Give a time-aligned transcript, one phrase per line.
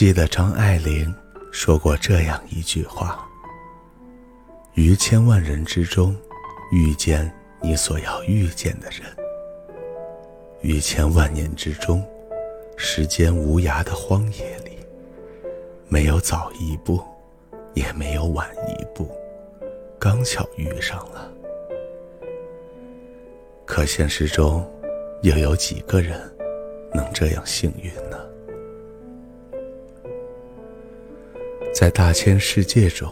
[0.00, 1.14] 记得张爱玲
[1.52, 3.22] 说过这样一句话
[4.72, 6.16] ：“于千万人之中，
[6.72, 7.30] 遇见
[7.60, 9.02] 你所要遇见的人；
[10.62, 12.02] 于千万年之中，
[12.78, 14.78] 时间无涯的荒野里，
[15.86, 16.98] 没有早一步，
[17.74, 19.06] 也没有晚一步，
[19.98, 21.30] 刚巧遇上了。
[23.66, 24.66] 可现实中，
[25.20, 26.18] 又有几个人
[26.94, 28.18] 能这样幸运呢？”
[31.80, 33.10] 在大千世界中，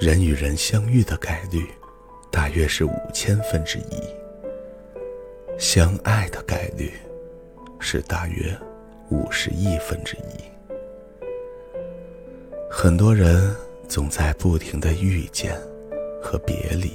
[0.00, 1.66] 人与人相遇的概率
[2.30, 4.00] 大约是五千分之一，
[5.58, 6.94] 相爱的概率
[7.78, 8.58] 是大约
[9.10, 10.40] 五十亿分之一。
[12.70, 13.54] 很多人
[13.86, 15.54] 总在不停的遇见
[16.22, 16.90] 和别离，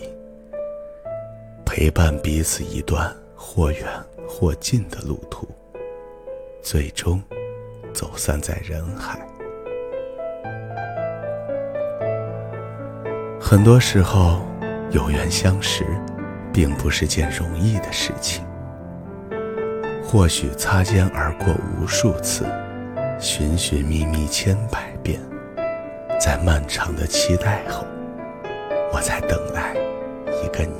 [1.67, 3.87] 陪伴彼此一段或远
[4.27, 5.47] 或近的路途，
[6.63, 7.21] 最终
[7.93, 9.23] 走散在人海。
[13.49, 14.45] 很多时候，
[14.91, 15.83] 有缘相识，
[16.53, 18.45] 并不是件容易的事情。
[20.03, 21.47] 或许擦肩而过
[21.81, 22.45] 无数次，
[23.19, 25.19] 寻寻觅觅千百遍，
[26.21, 27.83] 在漫长的期待后，
[28.93, 29.75] 我在等来
[30.43, 30.77] 一个你。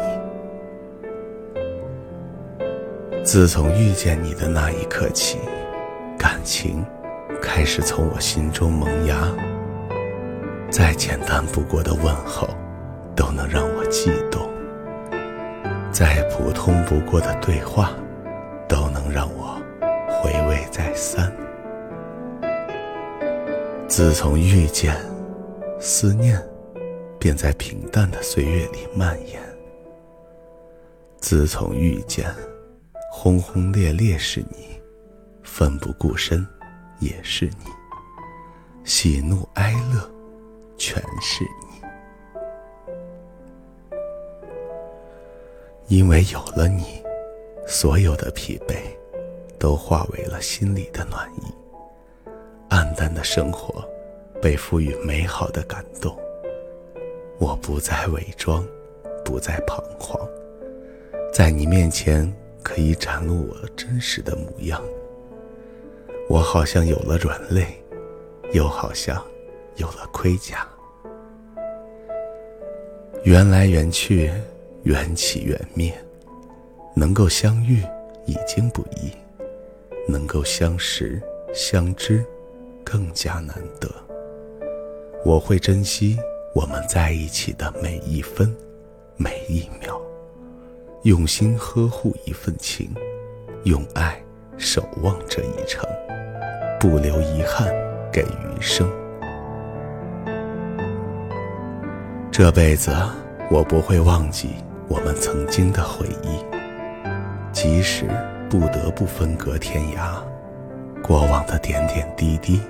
[3.24, 5.40] 自从遇见你的那一刻起，
[6.20, 6.86] 感情
[7.42, 9.28] 开始从我心中萌芽。
[10.70, 12.48] 再简单不过的问候，
[13.20, 14.48] 都能让我悸动；
[15.92, 17.94] 再普通不过的对话，
[18.66, 19.62] 都能让我
[20.08, 21.30] 回味再三。
[23.90, 24.96] 自从遇见，
[25.82, 26.42] 思念
[27.20, 29.42] 便在平淡的岁月里蔓延。
[31.18, 32.34] 自从遇见，
[33.12, 34.82] 轰轰烈烈是你，
[35.44, 36.48] 奋不顾身
[37.00, 37.66] 也是你，
[38.86, 40.10] 喜怒哀乐。
[40.78, 41.69] 全是你，
[45.90, 47.02] 因为有了你，
[47.66, 48.76] 所有的疲惫
[49.58, 51.52] 都化为了心里的暖意。
[52.70, 53.84] 暗淡的生活
[54.40, 56.16] 被赋予美好的感动。
[57.40, 58.64] 我不再伪装，
[59.26, 60.20] 不再彷徨，
[61.34, 64.80] 在你面前可以展露我真实的模样。
[66.30, 67.66] 我好像有了软肋，
[68.54, 69.22] 又好像……
[69.76, 70.68] 有了盔甲，
[73.24, 74.30] 缘来缘去，
[74.90, 75.94] 缘起缘灭，
[76.96, 77.84] 能够相遇
[78.26, 79.12] 已经不易，
[80.08, 81.22] 能够相识
[81.54, 82.26] 相知
[82.84, 83.88] 更加难得。
[85.24, 86.18] 我会珍惜
[86.56, 88.52] 我们在一起的每一分
[89.16, 90.02] 每一秒，
[91.04, 92.90] 用心呵护一份情，
[93.66, 94.20] 用爱
[94.58, 95.88] 守望这一程，
[96.80, 97.72] 不留遗憾
[98.12, 98.90] 给余生。
[102.32, 102.92] 这辈子，
[103.52, 104.50] 我不会忘记
[104.90, 106.44] 我们曾经的回忆。
[107.52, 108.06] 即使
[108.50, 110.16] 不得不分隔天涯，
[111.04, 112.62] 过往的点点滴滴，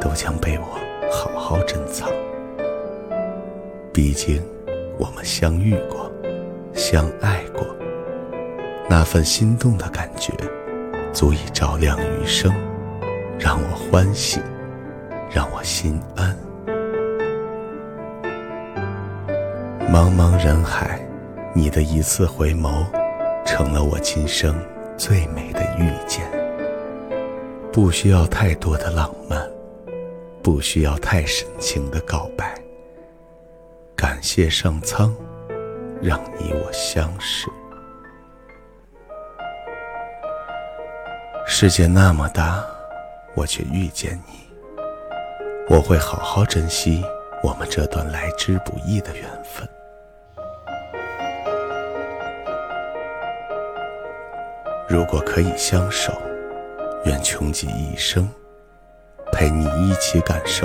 [0.00, 0.78] 都将被我
[1.10, 2.08] 好好珍藏。
[3.92, 4.42] 毕竟，
[4.98, 6.10] 我们相遇过，
[6.74, 7.64] 相爱过，
[8.88, 10.32] 那份心动的感觉，
[11.12, 12.52] 足以照亮余生，
[13.38, 14.40] 让我欢喜，
[15.30, 16.36] 让我心安。
[19.88, 21.00] 茫茫人海，
[21.56, 22.84] 你的一次回眸，
[23.46, 24.54] 成了我今生
[24.98, 26.30] 最美的遇见。
[27.72, 29.40] 不需要太多的浪漫，
[30.42, 32.54] 不需要太深情的告白。
[33.96, 35.16] 感谢上苍，
[36.02, 37.48] 让你我相识。
[41.46, 42.62] 世界那么大，
[43.34, 44.46] 我却遇见你。
[45.74, 47.02] 我会好好珍惜
[47.42, 49.66] 我们这段来之不易的缘分。
[54.88, 56.12] 如果可以相守，
[57.04, 58.28] 愿穷极一生，
[59.32, 60.64] 陪你一起感受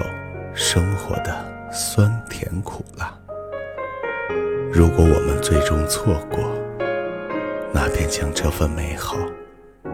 [0.53, 1.35] 生活的
[1.71, 3.17] 酸甜苦辣。
[4.71, 6.39] 如果我们最终错过，
[7.73, 9.17] 那便将这份美好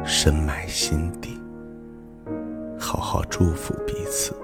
[0.03, 1.39] 深埋心底，
[2.77, 4.35] 好好祝福彼此。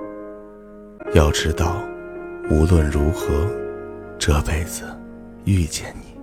[1.13, 1.83] 要知道，
[2.49, 3.27] 无论如何，
[4.17, 4.85] 这辈子
[5.43, 6.17] 遇见你，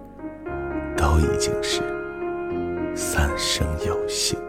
[0.96, 1.82] 都已经是。
[2.94, 4.39] 三生有幸。